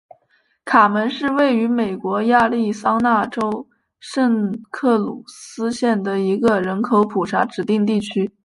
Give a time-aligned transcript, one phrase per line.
[0.65, 3.67] 卡门是位于美国亚利桑那州
[3.99, 8.31] 圣克鲁斯县的一个人口普查指定地区。